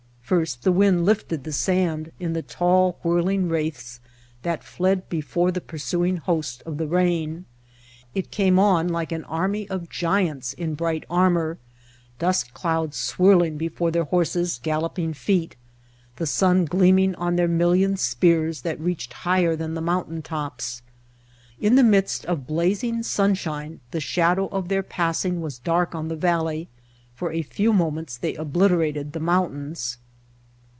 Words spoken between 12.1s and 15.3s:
dust clouds swirling before their horses' gallop [no] Entering Death